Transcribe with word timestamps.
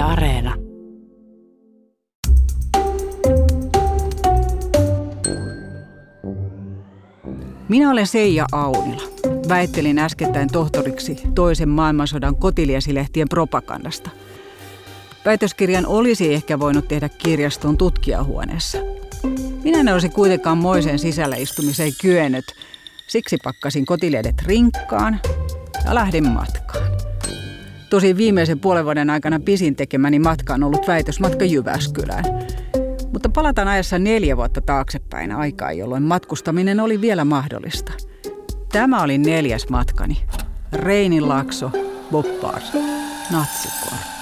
Areena. 0.00 0.54
Minä 7.68 7.90
olen 7.90 8.06
Seija 8.06 8.46
Aunila. 8.52 9.02
Väittelin 9.48 9.98
äskettäin 9.98 10.48
tohtoriksi 10.52 11.16
toisen 11.34 11.68
maailmansodan 11.68 12.36
kotiliesilehtien 12.36 13.28
propagandasta. 13.28 14.10
Väitöskirjan 15.24 15.86
olisi 15.86 16.34
ehkä 16.34 16.58
voinut 16.58 16.88
tehdä 16.88 17.08
kirjaston 17.08 17.76
tutkijahuoneessa. 17.76 18.78
Minä 19.64 19.82
ne 19.82 19.92
olisi 19.92 20.08
kuitenkaan 20.08 20.58
moisen 20.58 20.98
sisällä 20.98 21.36
istumiseen 21.36 21.92
kyennyt. 22.00 22.44
Siksi 23.06 23.36
pakkasin 23.44 23.86
kotiliedet 23.86 24.42
rinkkaan 24.42 25.20
ja 25.84 25.94
lähdin 25.94 26.28
matkaan. 26.28 26.89
Tosi 27.90 28.16
viimeisen 28.16 28.60
puolen 28.60 28.84
vuoden 28.84 29.10
aikana 29.10 29.40
pisin 29.40 29.76
tekemäni 29.76 30.18
matka 30.18 30.54
on 30.54 30.62
ollut 30.62 30.86
väitösmatka 30.88 31.44
Jyväskylään. 31.44 32.24
Mutta 33.12 33.28
palataan 33.28 33.68
ajassa 33.68 33.98
neljä 33.98 34.36
vuotta 34.36 34.60
taaksepäin 34.60 35.32
aikaa, 35.32 35.72
jolloin 35.72 36.02
matkustaminen 36.02 36.80
oli 36.80 37.00
vielä 37.00 37.24
mahdollista. 37.24 37.92
Tämä 38.72 39.02
oli 39.02 39.18
neljäs 39.18 39.68
matkani. 39.68 40.22
Reinin 40.72 41.28
Lakso, 41.28 41.70
Boppars, 42.10 42.72
Natsikortti. 43.30 44.19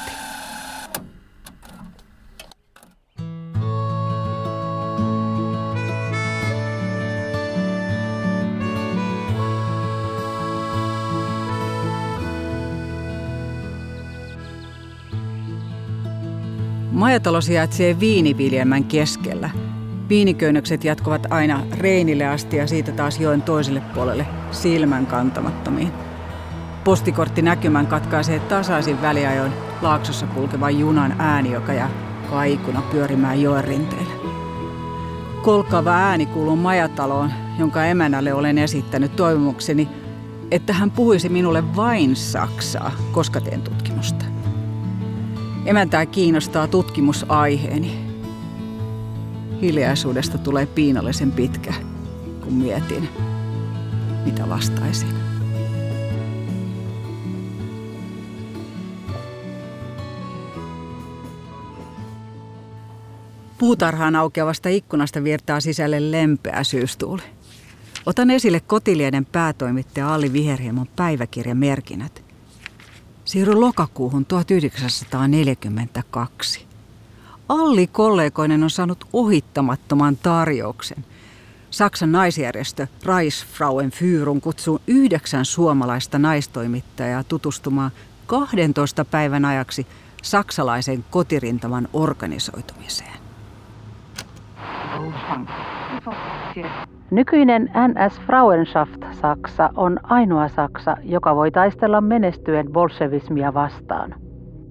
Majatalo 16.93 17.41
sijaitsee 17.41 18.01
viiniviljelmän 18.01 18.85
keskellä. 18.85 19.51
Viiniköynnökset 20.09 20.85
jatkuvat 20.85 21.27
aina 21.31 21.61
Reinille 21.79 22.27
asti 22.27 22.57
ja 22.57 22.67
siitä 22.67 22.93
taas 22.93 23.21
joen 23.21 23.43
toiselle 23.43 23.83
puolelle 23.95 24.27
silmän 24.51 25.07
kantamattomiin. 25.07 25.93
Postikortti 26.85 27.43
näkymän 27.43 27.87
katkaisee 27.87 28.41
tasaisin 28.41 29.03
väliajoin 29.03 29.53
laaksossa 29.83 30.27
kulkevan 30.27 30.79
junan 30.79 31.15
ääni, 31.19 31.53
joka 31.53 31.73
jää 31.73 31.91
kaikuna 32.31 32.83
pyörimään 32.83 33.43
joen 33.43 33.65
rinteille. 33.65 34.13
Kolkava 35.43 35.95
ääni 35.95 36.27
kuuluu 36.27 36.57
majataloon, 36.57 37.33
jonka 37.59 37.85
emännälle 37.85 38.33
olen 38.33 38.59
esittänyt 38.59 39.17
toivomukseni, 39.17 39.89
että 40.51 40.73
hän 40.73 40.91
puhuisi 40.91 41.29
minulle 41.29 41.77
vain 41.77 42.17
saksaa, 42.17 42.93
koska 43.13 43.41
teen 43.41 43.63
tutkimusta. 43.63 43.88
Emäntää 45.69 46.07
kiinnostaa 46.07 46.69
tutkimusaiheeni. 46.69 47.99
Hiljaisuudesta 49.61 50.39
tulee 50.39 50.67
piinallisen 50.67 51.33
pitkä, 51.33 51.75
kun 52.45 52.53
mietin, 52.53 53.09
mitä 54.25 54.49
vastaisin. 54.49 55.09
Puutarhaan 63.59 64.17
aukeavasta 64.17 64.69
ikkunasta 64.69 65.25
virtaa 65.25 65.61
sisälle 65.61 66.11
lempeä 66.11 66.65
syystuuli. 66.65 67.23
Otan 68.07 68.31
esille 68.31 68.61
kotilieden 68.61 69.27
päätoimittaja 69.27 70.15
Alli 70.15 70.33
Viherhiemon 70.33 70.87
päiväkirjamerkinnät– 70.97 72.23
Siirry 73.29 73.55
lokakuuhun 73.55 74.27
1942. 74.27 76.67
Alli 77.49 77.87
kollegoinen 77.87 78.63
on 78.63 78.71
saanut 78.71 79.05
ohittamattoman 79.13 80.17
tarjouksen. 80.17 81.05
Saksan 81.71 82.13
naisjärjestö 82.13 82.87
Reisfrauen 83.07 83.91
Führung 83.91 84.41
kutsuu 84.41 84.81
yhdeksän 84.87 85.45
suomalaista 85.45 86.19
naistoimittajaa 86.19 87.25
tutustumaan 87.25 87.91
12 88.27 89.05
päivän 89.05 89.45
ajaksi 89.45 89.87
saksalaisen 90.23 91.05
kotirintaman 91.11 91.89
organisoitumiseen. 91.93 93.19
Nykyinen 97.11 97.71
NS 97.89 98.21
Frauenschaft 98.27 99.03
Saksa 99.21 99.71
on 99.77 99.99
ainoa 100.03 100.49
Saksa, 100.49 100.97
joka 101.03 101.37
voi 101.37 101.51
taistella 101.51 102.01
menestyen 102.01 102.73
bolshevismia 102.73 103.55
vastaan. 103.55 104.15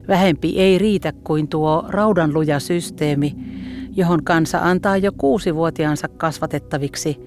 Vähempi 0.08 0.60
ei 0.60 0.78
riitä 0.78 1.14
kuin 1.24 1.48
tuo 1.48 1.86
raudanluja 1.88 2.60
systeemi, 2.60 3.36
johon 3.92 4.24
kansa 4.24 4.60
antaa 4.62 4.98
jo 4.98 5.12
kuusivuotiaansa 5.18 6.08
kasvatettaviksi 6.08 7.18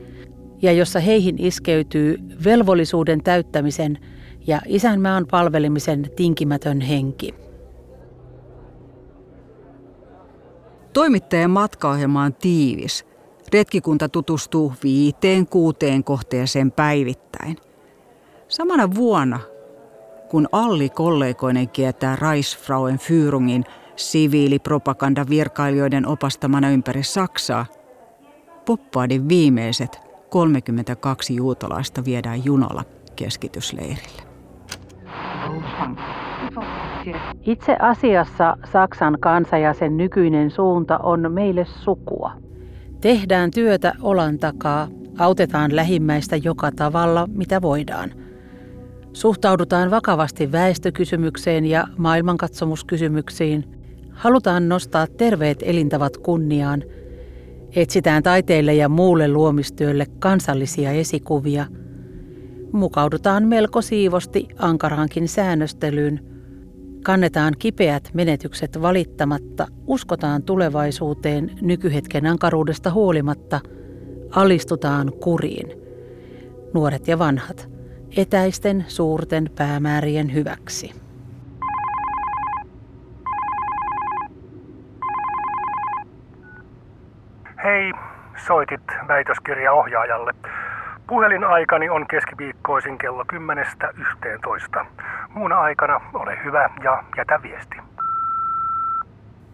ja 0.62 0.72
jossa 0.72 1.00
heihin 1.00 1.36
iskeytyy 1.38 2.16
velvollisuuden 2.44 3.22
täyttämisen 3.22 3.98
ja 4.46 4.60
isänmaan 4.66 5.26
palvelemisen 5.30 6.06
tinkimätön 6.16 6.80
henki. 6.80 7.34
Toimittajan 10.92 11.50
matkaohjelma 11.50 12.22
on 12.22 12.34
tiivis– 12.34 13.04
Retkikunta 13.52 14.08
tutustuu 14.08 14.72
viiteen 14.82 15.46
kuuteen 15.46 16.04
kohteeseen 16.04 16.72
päivittäin. 16.72 17.56
Samana 18.48 18.94
vuonna, 18.94 19.40
kun 20.28 20.48
Alli 20.52 20.88
kollegoinen 20.88 21.68
kiertää 21.68 22.16
Reisfrauen 22.16 22.98
Führungin 22.98 23.64
siviilipropagandavirkailijoiden 23.96 26.06
opastamana 26.06 26.70
ympäri 26.70 27.02
Saksaa, 27.02 27.66
Poppaadin 28.66 29.28
viimeiset 29.28 30.00
32 30.28 31.36
juutalaista 31.36 32.04
viedään 32.04 32.44
junalla 32.44 32.84
keskitysleirille. 33.16 34.22
Itse 37.42 37.76
asiassa 37.80 38.56
Saksan 38.72 39.16
kansa 39.20 39.58
ja 39.58 39.74
sen 39.74 39.96
nykyinen 39.96 40.50
suunta 40.50 40.98
on 40.98 41.32
meille 41.32 41.64
sukua. 41.64 42.49
Tehdään 43.00 43.50
työtä 43.50 43.92
olan 44.02 44.38
takaa, 44.38 44.88
autetaan 45.18 45.76
lähimmäistä 45.76 46.36
joka 46.36 46.72
tavalla, 46.72 47.28
mitä 47.34 47.62
voidaan. 47.62 48.10
Suhtaudutaan 49.12 49.90
vakavasti 49.90 50.52
väestökysymykseen 50.52 51.66
ja 51.66 51.86
maailmankatsomuskysymyksiin. 51.96 53.64
Halutaan 54.10 54.68
nostaa 54.68 55.06
terveet 55.06 55.58
elintavat 55.62 56.16
kunniaan. 56.16 56.82
Etsitään 57.76 58.22
taiteille 58.22 58.74
ja 58.74 58.88
muulle 58.88 59.28
luomistyölle 59.28 60.06
kansallisia 60.18 60.90
esikuvia. 60.90 61.66
Mukaudutaan 62.72 63.46
melko 63.46 63.82
siivosti 63.82 64.48
ankaraankin 64.58 65.28
säännöstelyyn– 65.28 66.20
Kannetaan 67.04 67.54
kipeät 67.58 68.10
menetykset 68.14 68.82
valittamatta, 68.82 69.66
uskotaan 69.86 70.42
tulevaisuuteen 70.42 71.50
nykyhetken 71.60 72.26
ankaruudesta 72.26 72.90
huolimatta, 72.90 73.60
alistutaan 74.30 75.12
kuriin. 75.20 75.72
Nuoret 76.74 77.08
ja 77.08 77.18
vanhat, 77.18 77.68
etäisten 78.16 78.84
suurten 78.88 79.50
päämäärien 79.58 80.34
hyväksi. 80.34 80.92
Hei, 87.64 87.92
soitit 88.46 88.86
väitöskirjaohjaajalle. 89.08 90.32
Puhelinaikani 91.10 91.88
on 91.88 92.06
keskiviikkoisin 92.06 92.98
kello 92.98 93.24
10.11. 93.32 94.86
Muuna 95.28 95.58
aikana 95.58 96.00
ole 96.14 96.38
hyvä 96.44 96.70
ja 96.84 97.04
jätä 97.16 97.42
viesti. 97.42 97.76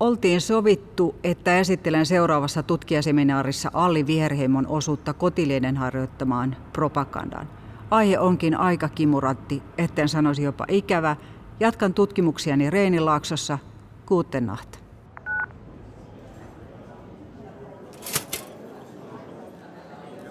Oltiin 0.00 0.40
sovittu, 0.40 1.16
että 1.24 1.58
esittelen 1.58 2.06
seuraavassa 2.06 2.62
tutkijaseminaarissa 2.62 3.70
Alli 3.74 4.06
Viherheimon 4.06 4.66
osuutta 4.68 5.12
kotilieden 5.12 5.76
harjoittamaan 5.76 6.56
propagandaan. 6.72 7.48
Aihe 7.90 8.18
onkin 8.18 8.56
aika 8.56 8.88
kimuratti, 8.88 9.62
etten 9.78 10.08
sanoisi 10.08 10.42
jopa 10.42 10.64
ikävä. 10.68 11.16
Jatkan 11.60 11.94
tutkimuksiani 11.94 12.70
Reinilaaksossa. 12.70 13.58
Kuutten 14.06 14.46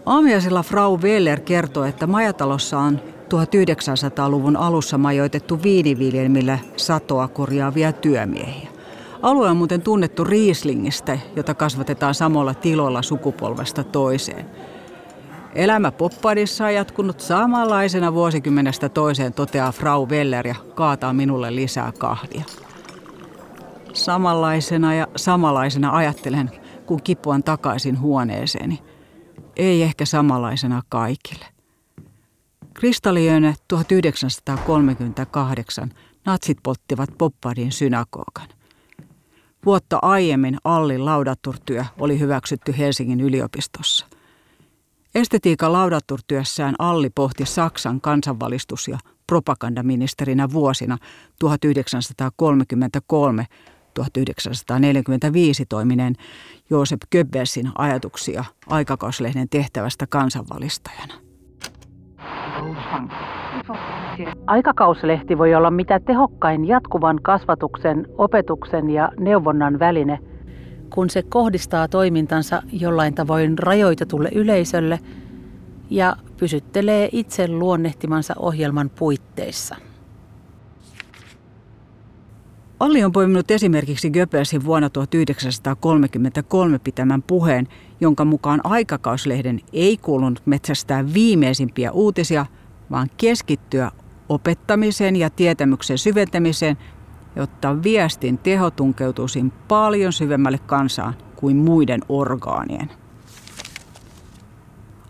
nacht. 0.05 0.15
Aamiaisella 0.15 0.63
Frau 0.63 0.97
Weller 0.97 1.39
kertoo, 1.39 1.83
että 1.83 2.07
majatalossa 2.07 2.79
on 2.79 2.99
1900-luvun 3.25 4.57
alussa 4.57 4.97
majoitettu 4.97 5.63
viiniviljelmillä 5.63 6.59
satoa 6.77 7.27
korjaavia 7.27 7.91
työmiehiä. 7.91 8.69
Alue 9.21 9.49
on 9.49 9.57
muuten 9.57 9.81
tunnettu 9.81 10.23
Rieslingistä, 10.23 11.19
jota 11.35 11.53
kasvatetaan 11.53 12.15
samalla 12.15 12.53
tilolla 12.53 13.01
sukupolvesta 13.01 13.83
toiseen. 13.83 14.45
Elämä 15.55 15.91
Poppadissa 15.91 16.65
on 16.65 16.73
jatkunut 16.73 17.19
samanlaisena 17.19 18.13
vuosikymmenestä 18.13 18.89
toiseen, 18.89 19.33
toteaa 19.33 19.71
Frau 19.71 20.07
Weller 20.07 20.47
ja 20.47 20.55
kaataa 20.75 21.13
minulle 21.13 21.55
lisää 21.55 21.91
kahvia. 21.97 22.43
Samanlaisena 23.93 24.93
ja 24.93 25.07
samanlaisena 25.15 25.95
ajattelen, 25.95 26.51
kun 26.85 27.01
kipuan 27.01 27.43
takaisin 27.43 28.01
huoneeseeni. 28.01 28.79
Ei 29.55 29.83
ehkä 29.83 30.05
samanlaisena 30.05 30.81
kaikille. 30.89 31.45
Kristalliyönä 32.73 33.53
1938 33.67 35.91
natsit 36.25 36.57
polttivat 36.63 37.09
Poppadin 37.17 37.71
synagogan. 37.71 38.47
Vuotta 39.65 39.99
aiemmin 40.01 40.57
Allin 40.63 41.05
laudaturtyö 41.05 41.85
oli 41.99 42.19
hyväksytty 42.19 42.75
Helsingin 42.77 43.21
yliopistossa. 43.21 44.07
Estetiikan 45.15 45.73
laudaturtyössään 45.73 46.75
Alli 46.79 47.09
pohti 47.09 47.45
Saksan 47.45 48.01
kansanvalistus- 48.01 48.87
ja 48.87 48.97
propagandaministerinä 49.27 50.51
vuosina 50.51 50.97
1933 51.39 53.45
1945 53.95 55.65
toimineen 55.65 56.15
Joosep 56.69 57.01
Goebbelsin 57.11 57.71
ajatuksia 57.77 58.45
aikakauslehden 58.67 59.49
tehtävästä 59.49 60.07
kansanvalistajana. 60.09 61.13
Aikakauslehti 64.47 65.37
voi 65.37 65.55
olla 65.55 65.71
mitä 65.71 65.99
tehokkain 65.99 66.65
jatkuvan 66.65 67.19
kasvatuksen, 67.21 68.07
opetuksen 68.17 68.89
ja 68.89 69.11
neuvonnan 69.19 69.79
väline, 69.79 70.19
kun 70.93 71.09
se 71.09 71.23
kohdistaa 71.23 71.87
toimintansa 71.87 72.63
jollain 72.71 73.15
tavoin 73.15 73.59
rajoitetulle 73.59 74.29
yleisölle 74.35 74.99
ja 75.89 76.15
pysyttelee 76.39 77.09
itse 77.11 77.47
luonnehtimansa 77.47 78.33
ohjelman 78.39 78.89
puitteissa. 78.89 79.75
Olli 82.79 83.03
on 83.03 83.11
poiminut 83.11 83.51
esimerkiksi 83.51 84.09
Goebbelsin 84.09 84.65
vuonna 84.65 84.89
1933 84.89 86.79
pitämän 86.79 87.23
puheen, 87.23 87.67
jonka 88.01 88.25
mukaan 88.25 88.61
aikakauslehden 88.63 89.59
ei 89.73 89.97
kuulunut 89.97 90.41
metsästää 90.45 91.13
viimeisimpiä 91.13 91.91
uutisia, 91.91 92.45
vaan 92.91 93.09
keskittyä 93.17 93.91
opettamiseen 94.29 95.15
ja 95.15 95.29
tietämyksen 95.29 95.97
syventämiseen, 95.97 96.77
jotta 97.35 97.83
viestin 97.83 98.37
teho 98.37 98.71
tunkeutuisi 98.71 99.45
paljon 99.67 100.13
syvemmälle 100.13 100.57
kansaan 100.57 101.13
kuin 101.35 101.57
muiden 101.57 102.01
orgaanien. 102.09 102.89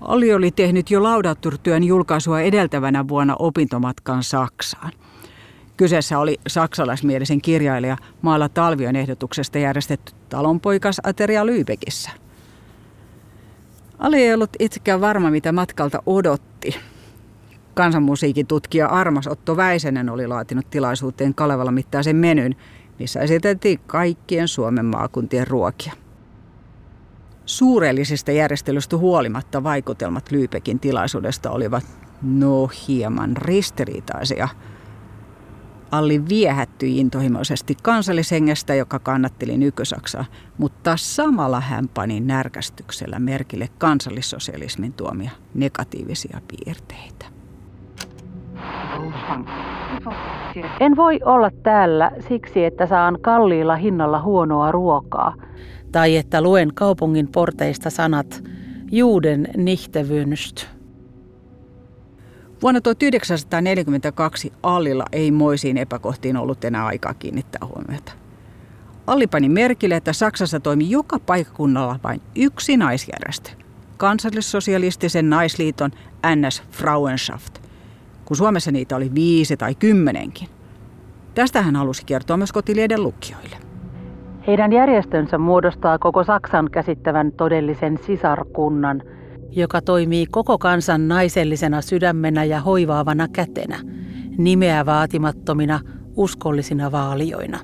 Olli 0.02 0.34
oli 0.34 0.52
tehnyt 0.52 0.92
jo 0.92 1.04
laudatturtyön 1.04 1.84
julkaisua 1.84 2.42
edeltävänä 2.42 3.08
vuonna 3.08 3.36
opintomatkan 3.40 4.24
Saksaan– 4.24 4.92
Kyseessä 5.78 6.20
oli 6.20 6.40
saksalaismielisen 6.48 7.42
kirjailija 7.42 7.98
Maalla 8.22 8.50
Talvion 8.50 8.96
ehdotuksesta 8.96 9.58
järjestetty 9.58 10.14
talonpoikasateria 10.30 11.46
Lyybekissä. 11.46 12.12
Ali 14.00 14.24
ei 14.24 14.34
ollut 14.34 14.50
itsekään 14.60 15.02
varma, 15.02 15.32
mitä 15.32 15.52
matkalta 15.52 16.04
odotti. 16.06 16.76
Kansanmusiikin 17.74 18.48
tutkija 18.48 18.88
Armas 18.88 19.28
Otto 19.28 19.58
Väisenen 19.58 20.10
oli 20.10 20.28
laatinut 20.28 20.70
tilaisuuteen 20.70 21.36
Kalevala 21.36 21.72
mittaisen 21.72 22.16
menyn, 22.16 22.56
missä 23.00 23.20
esiteltiin 23.20 23.80
kaikkien 23.88 24.48
Suomen 24.48 24.86
maakuntien 24.86 25.48
ruokia. 25.48 25.94
Suurellisista 27.46 28.32
järjestelystä 28.32 28.98
huolimatta 28.98 29.64
vaikutelmat 29.64 30.32
Lyypekin 30.32 30.80
tilaisuudesta 30.80 31.52
olivat 31.52 31.86
no 32.22 32.70
hieman 32.88 33.38
ristiriitaisia– 33.38 34.48
Alli 35.92 36.30
viehättyi 36.30 36.98
intohimoisesti 37.00 37.78
kansallishengestä, 37.84 38.76
joka 38.76 39.00
kannatteli 39.00 39.58
nykysaksaa, 39.58 40.26
mutta 40.58 40.98
samalla 40.98 41.60
hän 41.60 41.90
pani 41.94 42.20
närkästyksellä 42.20 43.20
merkille 43.20 43.70
kansallissosialismin 43.78 44.94
tuomia 44.94 45.32
negatiivisia 45.54 46.42
piirteitä. 46.48 47.26
En 50.80 50.96
voi 50.96 51.20
olla 51.26 51.52
täällä 51.64 52.12
siksi, 52.28 52.66
että 52.66 52.88
saan 52.88 53.18
kalliilla 53.22 53.76
hinnalla 53.76 54.22
huonoa 54.22 54.72
ruokaa, 54.72 55.36
tai 55.92 56.18
että 56.18 56.42
luen 56.42 56.74
kaupungin 56.74 57.28
porteista 57.28 57.90
sanat 57.90 58.44
Juden 58.92 59.48
nicht 59.58 59.96
wünscht. 59.96 60.75
Vuonna 62.66 62.82
1942 62.82 64.54
Allilla 64.64 65.06
ei 65.12 65.32
moisiin 65.32 65.78
epäkohtiin 65.78 66.38
ollut 66.38 66.66
enää 66.66 66.86
aikaa 66.86 67.14
kiinnittää 67.14 67.68
huomiota. 67.68 68.12
Alli 69.08 69.28
pani 69.28 69.50
merkille, 69.50 69.96
että 69.96 70.14
Saksassa 70.14 70.60
toimi 70.60 70.90
joka 70.90 71.20
paikkakunnalla 71.20 72.00
vain 72.04 72.22
yksi 72.36 72.78
naisjärjestö, 72.78 73.50
kansallissosialistisen 73.98 75.30
naisliiton 75.30 75.92
NS 76.36 76.64
Frauenschaft, 76.72 77.60
kun 78.26 78.38
Suomessa 78.38 78.72
niitä 78.72 78.96
oli 78.96 79.12
viisi 79.16 79.58
tai 79.58 79.76
kymmenenkin. 79.76 80.48
Tästä 81.36 81.62
hän 81.62 81.76
halusi 81.76 82.06
kertoa 82.06 82.38
myös 82.38 82.52
kotilieden 82.52 83.04
lukijoille. 83.04 83.58
Heidän 84.48 84.74
järjestönsä 84.74 85.38
muodostaa 85.38 86.00
koko 86.00 86.24
Saksan 86.24 86.72
käsittävän 86.72 87.32
todellisen 87.32 88.00
sisarkunnan– 88.06 89.04
joka 89.52 89.82
toimii 89.82 90.26
koko 90.26 90.58
kansan 90.58 91.08
naisellisena 91.08 91.82
sydämenä 91.82 92.44
ja 92.44 92.62
hoivaavana 92.62 93.28
kätenä, 93.28 93.80
nimeä 94.38 94.86
vaatimattomina 94.86 95.80
uskollisina 96.16 96.92
vaalioina. 96.92 97.60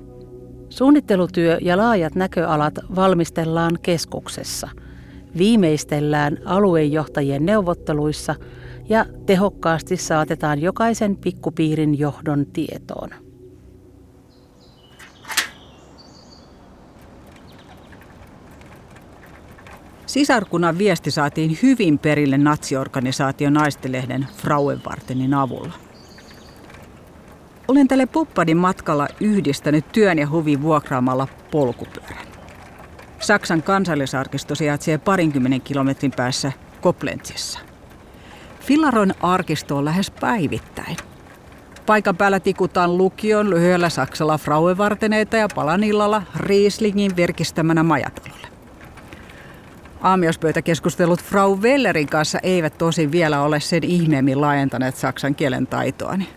Suunnittelutyö 0.70 1.58
ja 1.62 1.78
laajat 1.78 2.16
näköalat 2.16 2.80
valmistellaan 2.96 3.80
keskuksessa, 3.82 4.70
viimeistellään 5.38 6.38
aluejohtajien 6.46 7.46
neuvotteluissa 7.46 8.36
ja 8.90 9.06
tehokkaasti 9.26 9.98
saatetaan 9.98 10.62
jokaisen 10.62 11.18
pikkupiirin 11.18 12.00
johdon 12.00 12.46
tietoon. 12.46 13.10
Sisarkunnan 20.12 20.78
viesti 20.78 21.12
saatiin 21.12 21.58
hyvin 21.64 22.00
perille 22.00 22.38
natsiorganisaatio 22.38 23.50
naistelehden 23.50 24.28
Frauenvartenin 24.38 25.34
avulla. 25.34 25.74
Olen 27.68 27.88
tälle 27.88 28.06
Poppadin 28.06 28.58
matkalla 28.58 29.08
yhdistänyt 29.20 29.92
työn 29.92 30.20
ja 30.20 30.30
huvin 30.30 30.62
vuokraamalla 30.62 31.28
polkupyörän. 31.52 32.28
Saksan 33.20 33.64
kansallisarkisto 33.64 34.56
sijaitsee 34.56 34.98
parinkymmenen 34.98 35.62
kilometrin 35.62 36.12
päässä 36.16 36.52
Koplenzissa. 36.82 37.60
Filaron 38.60 39.14
arkisto 39.22 39.78
on 39.78 39.86
lähes 39.86 40.12
päivittäin. 40.12 40.98
Paikan 41.86 42.18
päällä 42.18 42.40
tikutaan 42.40 42.98
lukion 42.98 43.50
lyhyellä 43.50 43.90
Saksalla 43.90 44.38
Frauenvarteneita 44.38 45.38
ja 45.38 45.48
palanillalla 45.56 46.24
Rieslingin 46.36 47.16
virkistämänä 47.16 47.84
majatalolle. 47.84 48.51
Aamiospöytäkeskustelut 50.02 51.24
Frau 51.24 51.58
Wellerin 51.58 52.08
kanssa 52.08 52.40
eivät 52.44 52.78
tosin 52.78 53.12
vielä 53.12 53.42
ole 53.42 53.60
sen 53.60 53.84
ihmeemmin 53.84 54.42
laajentaneet 54.42 54.96
saksan 54.96 55.36
kielen 55.36 55.68
taitoani. 55.68 56.28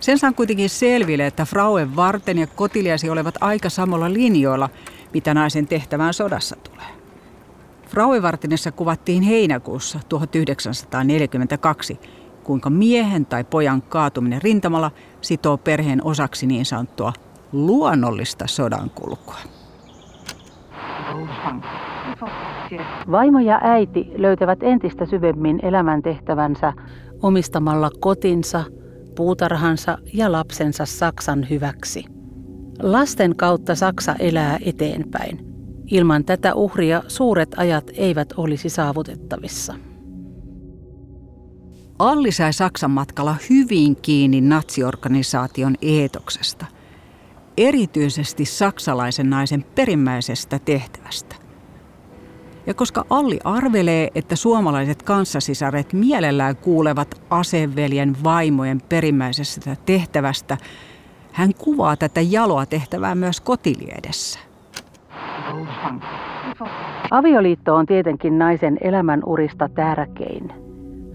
Sen 0.00 0.18
saan 0.18 0.34
kuitenkin 0.34 0.70
selville, 0.70 1.26
että 1.26 1.44
Frauen 1.44 1.96
varten 1.96 2.38
ja 2.38 2.46
kotiliasi 2.46 3.10
olevat 3.10 3.34
aika 3.40 3.68
samalla 3.68 4.12
linjoilla, 4.12 4.68
mitä 5.14 5.34
naisen 5.34 5.66
tehtävään 5.66 6.14
sodassa 6.14 6.56
tulee. 6.56 6.86
Frauenvartinessa 7.88 8.72
kuvattiin 8.72 9.22
heinäkuussa 9.22 10.00
1942, 10.08 12.00
kuinka 12.44 12.70
miehen 12.70 13.26
tai 13.26 13.44
pojan 13.44 13.82
kaatuminen 13.82 14.42
rintamalla 14.42 14.90
sitoo 15.20 15.56
perheen 15.56 16.04
osaksi 16.04 16.46
niin 16.46 16.66
sanottua 16.66 17.12
luonnollista 17.52 18.46
sodankulkua. 18.46 19.38
Vaimo 23.10 23.38
ja 23.38 23.60
äiti 23.62 24.12
löytävät 24.16 24.62
entistä 24.62 25.06
syvemmin 25.06 25.58
elämäntehtävänsä 25.62 26.72
omistamalla 27.22 27.90
kotinsa, 28.00 28.64
puutarhansa 29.16 29.98
ja 30.12 30.32
lapsensa 30.32 30.86
Saksan 30.86 31.46
hyväksi. 31.50 32.04
Lasten 32.82 33.36
kautta 33.36 33.74
Saksa 33.74 34.14
elää 34.18 34.58
eteenpäin. 34.64 35.40
Ilman 35.86 36.24
tätä 36.24 36.54
uhria 36.54 37.02
suuret 37.08 37.54
ajat 37.56 37.90
eivät 37.94 38.32
olisi 38.36 38.68
saavutettavissa. 38.68 39.74
Alli 41.98 42.32
sai 42.32 42.52
Saksan 42.52 42.90
matkalla 42.90 43.36
hyvin 43.50 43.96
kiinni 43.96 44.40
natsiorganisaation 44.40 45.74
eetoksesta, 45.82 46.66
erityisesti 47.56 48.44
saksalaisen 48.44 49.30
naisen 49.30 49.64
perimmäisestä 49.74 50.58
tehtävästä. 50.64 51.39
Ja 52.70 52.74
koska 52.74 53.04
Alli 53.10 53.38
arvelee, 53.44 54.08
että 54.14 54.36
suomalaiset 54.36 55.02
kanssasisaret 55.02 55.92
mielellään 55.92 56.56
kuulevat 56.56 57.22
aseveljen 57.30 58.16
vaimojen 58.24 58.82
perimmäisestä 58.88 59.76
tehtävästä, 59.86 60.56
Hän 61.32 61.54
kuvaa 61.58 61.96
tätä 61.96 62.20
jaloa 62.20 62.66
tehtävää 62.66 63.14
myös 63.14 63.40
kotiliedessä. 63.40 64.38
Avioliitto 67.10 67.74
on 67.74 67.86
tietenkin 67.86 68.38
naisen 68.38 68.78
elämän 68.80 69.22
urista 69.26 69.68
tärkein. 69.68 70.52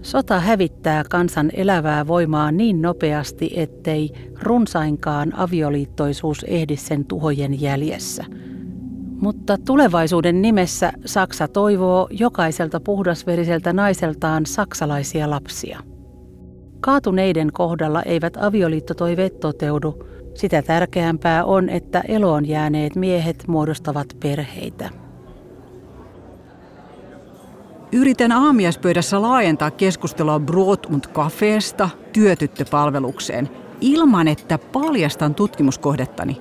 Sota 0.02 0.40
hävittää 0.40 1.04
kansan 1.10 1.50
elävää 1.54 2.06
voimaa 2.06 2.52
niin 2.52 2.82
nopeasti, 2.82 3.50
ettei 3.56 4.10
runsainkaan 4.42 5.32
avioliittoisuus 5.36 6.44
ehdi 6.48 6.76
sen 6.76 7.04
tuhojen 7.04 7.60
jäljessä. 7.60 8.24
Mutta 9.20 9.58
tulevaisuuden 9.58 10.42
nimessä 10.42 10.92
Saksa 11.04 11.48
toivoo 11.48 12.08
jokaiselta 12.10 12.80
puhdasveriseltä 12.80 13.72
naiseltaan 13.72 14.46
saksalaisia 14.46 15.30
lapsia. 15.30 15.80
Kaatuneiden 16.80 17.52
kohdalla 17.52 18.02
eivät 18.02 18.36
avioliittotoiveet 18.36 19.40
toteudu. 19.40 20.06
Sitä 20.34 20.62
tärkeämpää 20.62 21.44
on, 21.44 21.68
että 21.68 22.02
eloon 22.08 22.48
jääneet 22.48 22.96
miehet 22.96 23.44
muodostavat 23.48 24.06
perheitä. 24.20 24.90
Yritän 27.92 28.32
aamiaispöydässä 28.32 29.22
laajentaa 29.22 29.70
keskustelua 29.70 30.40
Brot 30.40 30.86
und 30.86 31.04
Cafeesta 31.12 31.88
työtyttöpalvelukseen 32.12 33.48
ilman, 33.80 34.28
että 34.28 34.58
paljastan 34.58 35.34
tutkimuskohdettani, 35.34 36.40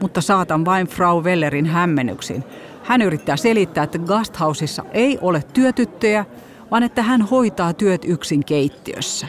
mutta 0.00 0.20
saatan 0.20 0.64
vain 0.64 0.86
Frau 0.86 1.22
Wellerin 1.22 1.66
hämmennyksin. 1.66 2.44
Hän 2.82 3.02
yrittää 3.02 3.36
selittää, 3.36 3.84
että 3.84 3.98
Gasthouseissa 3.98 4.84
ei 4.92 5.18
ole 5.20 5.42
työtyttöjä, 5.52 6.24
vaan 6.70 6.82
että 6.82 7.02
hän 7.02 7.22
hoitaa 7.22 7.72
työt 7.72 8.04
yksin 8.04 8.44
keittiössä. 8.44 9.26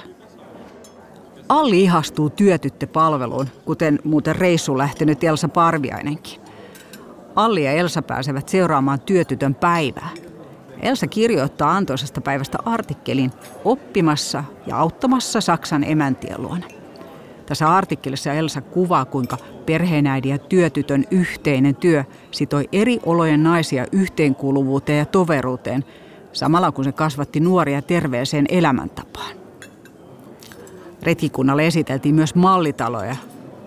Alli 1.50 1.84
ihastuu 1.84 2.30
työtyttöpalveluun, 2.30 3.48
kuten 3.66 4.00
muuten 4.04 4.36
reissu 4.36 4.78
lähtenyt 4.78 5.24
Elsa 5.24 5.48
Parviainenkin. 5.48 6.42
Alli 7.36 7.64
ja 7.64 7.72
Elsa 7.72 8.02
pääsevät 8.02 8.50
seuraamaan 8.50 9.00
työtytön 9.00 9.56
päivää– 9.56 10.10
Elsa 10.82 11.08
kirjoittaa 11.08 11.76
antoisesta 11.76 12.22
päivästä 12.22 12.58
artikkelin 12.66 13.32
oppimassa 13.66 14.44
ja 14.68 14.78
auttamassa 14.78 15.42
Saksan 15.42 15.84
emäntien 15.84 16.42
luona. 16.42 16.66
Tässä 17.46 17.76
artikkelissa 17.76 18.34
Elsa 18.34 18.62
kuvaa, 18.62 19.06
kuinka 19.06 19.38
perheenäidin 19.66 20.32
ja 20.32 20.38
työtytön 20.38 21.04
yhteinen 21.12 21.76
työ 21.76 22.04
sitoi 22.32 22.70
eri 22.72 23.00
olojen 23.06 23.44
naisia 23.44 23.86
yhteenkuuluvuuteen 23.92 25.00
ja 25.00 25.06
toveruuteen, 25.06 25.84
samalla 26.34 26.72
kun 26.72 26.84
se 26.84 26.92
kasvatti 26.92 27.40
nuoria 27.40 27.82
terveeseen 27.82 28.46
elämäntapaan. 28.50 29.36
Retkikunnalle 31.04 31.68
esiteltiin 31.68 32.16
myös 32.16 32.36
mallitaloja, 32.36 33.16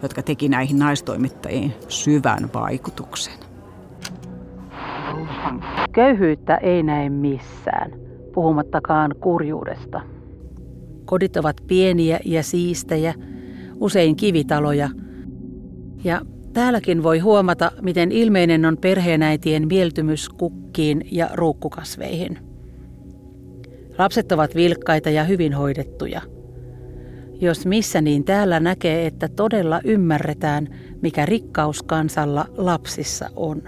jotka 0.03 0.23
teki 0.23 0.49
näihin 0.49 0.79
naistoimittajiin 0.79 1.75
syvän 1.89 2.51
vaikutuksen. 2.55 3.35
Köyhyyttä 5.93 6.57
ei 6.57 6.83
näe 6.83 7.09
missään, 7.09 7.93
puhumattakaan 8.35 9.15
kurjuudesta. 9.21 10.01
Kodit 11.05 11.37
ovat 11.37 11.57
pieniä 11.67 12.21
ja 12.25 12.43
siistejä, 12.43 13.15
usein 13.81 14.17
kivitaloja. 14.17 14.91
Ja 16.05 16.21
täälläkin 16.53 17.03
voi 17.03 17.19
huomata, 17.19 17.73
miten 17.83 18.13
ilmeinen 18.13 18.65
on 18.65 18.77
perheenäitien 18.77 19.69
mieltymys 19.69 20.29
kukkiin 20.29 21.09
ja 21.11 21.31
ruukkukasveihin. 21.35 22.39
Lapset 23.99 24.33
ovat 24.33 24.55
vilkkaita 24.55 25.11
ja 25.11 25.25
hyvin 25.25 25.53
hoidettuja. 25.53 26.23
Jos 27.41 27.67
missä, 27.67 28.01
niin 28.01 28.25
täällä 28.25 28.61
näkee, 28.61 29.07
että 29.07 29.29
todella 29.29 29.81
ymmärretään, 29.85 30.69
mikä 31.03 31.27
rikkaus 31.27 31.83
kansalla 31.83 32.47
lapsissa 32.57 33.31
on. 33.37 33.63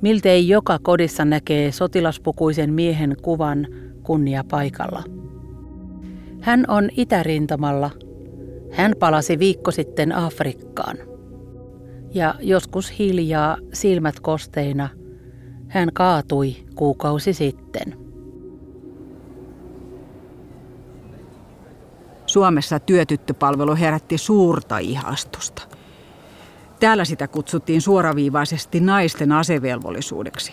Miltei 0.00 0.48
joka 0.48 0.78
kodissa 0.82 1.24
näkee 1.24 1.72
sotilaspukuisen 1.72 2.72
miehen 2.72 3.16
kuvan 3.22 3.66
kunnia 4.02 4.44
paikalla. 4.50 5.02
Hän 6.40 6.64
on 6.68 6.88
itärintamalla. 6.96 7.90
Hän 8.76 8.92
palasi 8.98 9.38
viikko 9.38 9.70
sitten 9.70 10.12
Afrikkaan. 10.12 10.96
Ja 12.14 12.34
joskus 12.40 12.98
hiljaa, 12.98 13.56
silmät 13.72 14.20
kosteina, 14.20 14.88
hän 15.68 15.88
kaatui 15.92 16.56
kuukausi 16.74 17.32
sitten. 17.32 17.98
Suomessa 22.26 22.78
työtyttöpalvelu 22.78 23.76
herätti 23.76 24.18
suurta 24.18 24.78
ihastusta– 24.78 25.62
Täällä 26.84 27.04
sitä 27.04 27.28
kutsuttiin 27.28 27.82
suoraviivaisesti 27.82 28.80
naisten 28.80 29.32
asevelvollisuudeksi. 29.32 30.52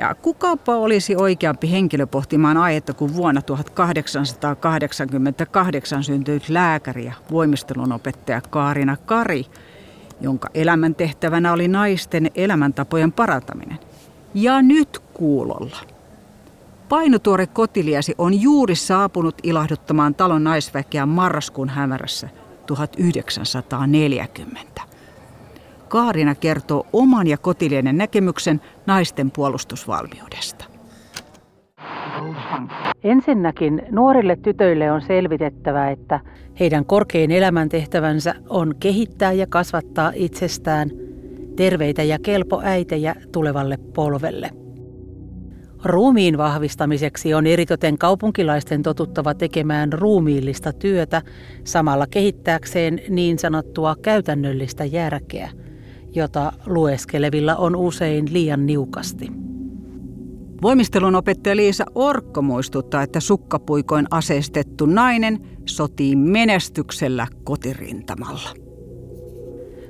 Ja 0.00 0.14
kukapa 0.14 0.76
olisi 0.76 1.16
oikeampi 1.16 1.70
henkilö 1.70 2.06
pohtimaan 2.06 2.56
aihetta 2.56 2.94
kuin 2.94 3.14
vuonna 3.14 3.42
1888 3.42 6.04
syntynyt 6.04 6.48
lääkäri 6.48 7.04
ja 7.04 7.12
voimistelunopettaja 7.30 8.40
Kaarina 8.40 8.96
Kari, 8.96 9.46
jonka 10.20 10.48
elämäntehtävänä 10.54 11.52
oli 11.52 11.68
naisten 11.68 12.30
elämäntapojen 12.34 13.12
parantaminen. 13.12 13.78
Ja 14.34 14.62
nyt 14.62 14.98
kuulolla. 15.14 15.76
Painotuore 16.88 17.46
kotiliesi 17.46 18.14
on 18.18 18.40
juuri 18.40 18.74
saapunut 18.74 19.34
ilahduttamaan 19.42 20.14
talon 20.14 20.44
naisväkeä 20.44 21.06
marraskuun 21.06 21.68
hämärässä 21.68 22.28
1940. 22.66 24.89
Kaarina 25.90 26.34
kertoo 26.34 26.86
oman 26.92 27.26
ja 27.26 27.38
kotilienen 27.38 27.98
näkemyksen 27.98 28.60
naisten 28.86 29.30
puolustusvalmiudesta. 29.30 30.64
Ensinnäkin 33.04 33.82
nuorille 33.90 34.36
tytöille 34.36 34.92
on 34.92 35.02
selvitettävä, 35.02 35.90
että 35.90 36.20
heidän 36.60 36.84
korkein 36.84 37.30
elämäntehtävänsä 37.30 38.34
on 38.48 38.74
kehittää 38.80 39.32
ja 39.32 39.46
kasvattaa 39.46 40.12
itsestään 40.14 40.90
terveitä 41.56 42.02
ja 42.02 42.18
kelpoäitejä 42.18 43.14
tulevalle 43.32 43.76
polvelle. 43.94 44.50
Ruumiin 45.84 46.38
vahvistamiseksi 46.38 47.34
on 47.34 47.46
eritoten 47.46 47.98
kaupunkilaisten 47.98 48.82
totuttava 48.82 49.34
tekemään 49.34 49.92
ruumiillista 49.92 50.72
työtä 50.72 51.22
samalla 51.64 52.06
kehittääkseen 52.06 53.00
niin 53.08 53.38
sanottua 53.38 53.96
käytännöllistä 54.02 54.84
järkeä– 54.84 55.50
lueskelevilla 56.66 57.56
on 57.56 57.76
usein 57.76 58.32
liian 58.32 58.66
niukasti. 58.66 59.32
Voimistelun 60.62 61.14
opettaja 61.14 61.56
Liisa 61.56 61.84
Orkko 61.94 62.42
muistuttaa, 62.42 63.02
että 63.02 63.20
sukkapuikoin 63.20 64.06
aseistettu 64.10 64.86
nainen 64.86 65.40
sotii 65.66 66.16
menestyksellä 66.16 67.26
kotirintamalla. 67.44 68.54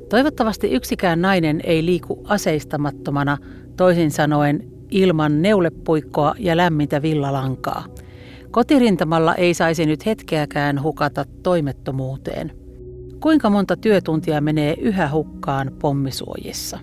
Toivottavasti 0.09 0.71
yksikään 0.71 1.23
nainen 1.23 1.61
ei 1.65 1.85
liiku 1.85 2.23
aseistamattomana, 2.25 3.39
toisin 3.77 4.11
sanoen 4.11 4.69
ilman 4.91 5.43
neulepuikkoa 5.43 6.35
ja 6.39 6.57
lämmintä 6.57 7.03
villalankaa. 7.03 7.85
Kotirintamalla 8.51 9.35
ei 9.35 9.55
saisi 9.55 9.87
nyt 9.87 10.07
hetkeäkään 10.07 10.83
hukata 10.83 11.25
toimettomuuteen. 11.43 12.60
Kuinka 13.21 13.51
monta 13.51 13.77
työtuntia 13.77 14.41
menee 14.41 14.75
yhä 14.81 15.09
hukkaan 15.13 15.71
pommisuojissa? 15.81 16.79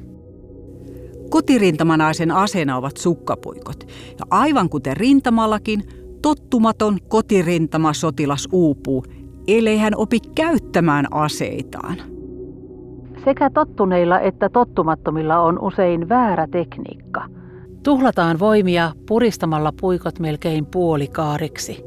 Kotirintamanaisen 1.29 2.31
aseena 2.31 2.77
ovat 2.77 2.97
sukkapuikot. 2.97 3.83
Ja 4.19 4.25
aivan 4.29 4.69
kuten 4.69 4.97
rintamallakin, 4.97 5.83
tottumaton 6.21 6.97
kotirintamasotilas 7.07 8.47
uupuu, 8.51 9.03
ellei 9.47 9.77
hän 9.77 9.93
opi 9.95 10.19
käyttämään 10.35 11.13
aseitaan. 11.13 11.97
Sekä 13.25 13.49
tottuneilla 13.49 14.19
että 14.19 14.49
tottumattomilla 14.49 15.39
on 15.39 15.59
usein 15.59 16.09
väärä 16.09 16.47
tekniikka. 16.51 17.25
Tuhlataan 17.83 18.39
voimia 18.39 18.91
puristamalla 19.07 19.73
puikot 19.81 20.19
melkein 20.19 20.65
puolikaariksi. 20.65 21.83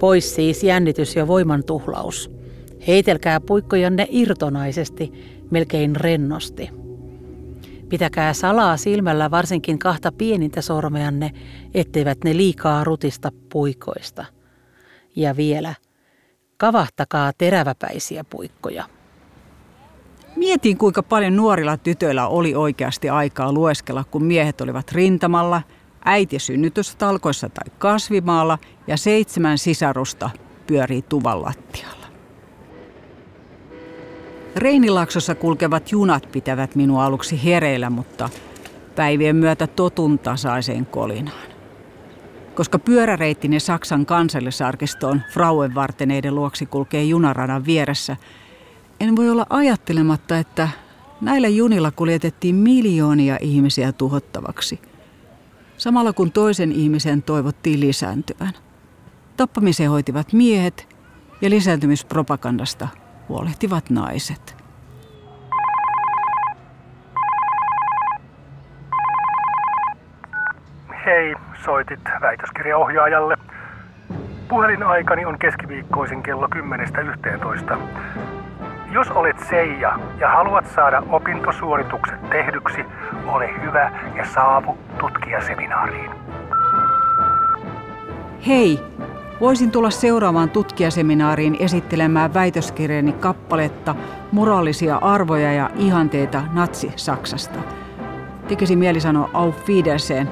Pois 0.00 0.34
siis 0.34 0.64
jännitys 0.64 1.16
ja 1.16 1.26
voiman 1.26 1.64
tuhlaus. 1.64 2.37
Heitelkää 2.86 3.40
puikkojanne 3.40 4.06
irtonaisesti, 4.10 5.12
melkein 5.50 5.96
rennosti. 5.96 6.70
Pitäkää 7.88 8.32
salaa 8.32 8.76
silmällä 8.76 9.30
varsinkin 9.30 9.78
kahta 9.78 10.12
pienintä 10.12 10.60
sormeanne, 10.60 11.30
etteivät 11.74 12.18
ne 12.24 12.36
liikaa 12.36 12.84
rutista 12.84 13.32
puikoista. 13.52 14.24
Ja 15.16 15.36
vielä, 15.36 15.74
kavahtakaa 16.56 17.32
teräväpäisiä 17.38 18.24
puikkoja. 18.24 18.84
Mietin, 20.36 20.78
kuinka 20.78 21.02
paljon 21.02 21.36
nuorilla 21.36 21.76
tytöillä 21.76 22.28
oli 22.28 22.54
oikeasti 22.54 23.08
aikaa 23.08 23.52
lueskella, 23.52 24.04
kun 24.04 24.24
miehet 24.24 24.60
olivat 24.60 24.92
rintamalla, 24.92 25.62
äiti 26.04 26.38
synnytystalkoissa 26.38 27.48
tai 27.48 27.74
kasvimaalla 27.78 28.58
ja 28.86 28.96
seitsemän 28.96 29.58
sisarusta 29.58 30.30
pyörii 30.66 31.02
tuvan 31.02 31.42
lattialla. 31.42 31.97
Reinilaksossa 34.58 35.34
kulkevat 35.34 35.92
junat 35.92 36.28
pitävät 36.32 36.74
minua 36.74 37.04
aluksi 37.04 37.44
hereillä, 37.44 37.90
mutta 37.90 38.28
päivien 38.96 39.36
myötä 39.36 39.66
totun 39.66 40.18
tasaiseen 40.18 40.86
kolinaan. 40.86 41.48
Koska 42.54 42.78
pyöräreittinen 42.78 43.60
Saksan 43.60 44.06
kansallisarkistoon 44.06 45.22
Frauenvarteneiden 45.32 46.34
luoksi 46.34 46.66
kulkee 46.66 47.04
junaradan 47.04 47.64
vieressä, 47.64 48.16
en 49.00 49.16
voi 49.16 49.30
olla 49.30 49.46
ajattelematta, 49.50 50.38
että 50.38 50.68
näillä 51.20 51.48
junilla 51.48 51.90
kuljetettiin 51.90 52.54
miljoonia 52.54 53.36
ihmisiä 53.40 53.92
tuhottavaksi. 53.92 54.80
Samalla 55.76 56.12
kun 56.12 56.32
toisen 56.32 56.72
ihmisen 56.72 57.22
toivottiin 57.22 57.80
lisääntyvän. 57.80 58.52
Tappamiseen 59.36 59.90
hoitivat 59.90 60.32
miehet 60.32 60.96
ja 61.40 61.50
lisääntymispropagandasta 61.50 62.88
huolehtivat 63.28 63.90
naiset. 63.90 64.56
Hei, 71.06 71.34
soitit 71.64 72.00
väitöskirjaohjaajalle. 72.20 73.36
Puhelinaikani 74.48 75.24
on 75.24 75.38
keskiviikkoisin 75.38 76.22
kello 76.22 76.48
10.11. 77.74 77.78
Jos 78.92 79.10
olet 79.10 79.36
Seija 79.48 79.98
ja 80.18 80.28
haluat 80.28 80.66
saada 80.66 81.02
opintosuoritukset 81.08 82.30
tehdyksi, 82.30 82.84
ole 83.26 83.50
hyvä 83.62 83.90
ja 84.16 84.24
saavu 84.24 84.78
tutkijaseminaariin. 84.98 86.10
Hei, 88.46 88.80
voisin 89.40 89.70
tulla 89.70 89.90
seuraavaan 89.90 90.50
tutkijaseminaariin 90.50 91.56
esittelemään 91.60 92.34
väitöskirjani 92.34 93.12
kappaletta 93.12 93.94
Moraalisia 94.32 94.96
arvoja 94.96 95.52
ja 95.52 95.70
ihanteita 95.76 96.42
natsi-Saksasta. 96.52 97.58
Tekisi 98.48 98.76
mieli 98.76 99.00
sanoa 99.00 99.30
auf 99.32 99.68
Wiedersehen, 99.68 100.30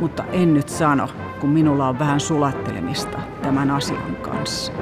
mutta 0.00 0.24
en 0.32 0.54
nyt 0.54 0.68
sano, 0.68 1.08
kun 1.40 1.50
minulla 1.50 1.88
on 1.88 1.98
vähän 1.98 2.20
sulattelemista 2.20 3.18
tämän 3.42 3.70
asian 3.70 4.16
kanssa. 4.16 4.72